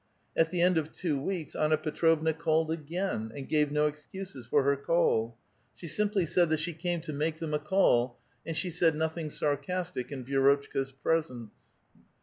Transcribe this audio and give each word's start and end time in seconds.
At 0.35 0.49
the 0.49 0.63
end 0.63 0.79
of 0.79 0.91
two 0.91 1.21
weeks 1.21 1.55
Anna 1.55 1.77
Petrovna 1.77 2.33
called 2.33 2.71
again, 2.71 3.31
and 3.35 3.47
gave 3.47 3.71
no 3.71 3.85
excuses 3.85 4.47
for 4.47 4.63
her 4.63 4.75
call. 4.75 5.37
She 5.75 5.85
simply 5.85 6.25
said 6.25 6.49
that 6.49 6.59
she 6.59 6.73
came 6.73 7.01
to 7.01 7.13
make 7.13 7.37
them 7.37 7.53
a 7.53 7.59
call, 7.59 8.17
and 8.43 8.57
she 8.57 8.71
said 8.71 8.95
nothing 8.95 9.29
sarcastic 9.29 10.11
in 10.11 10.25
Vierotchka*s 10.25 10.91
pres 10.91 11.29
ence. 11.29 11.51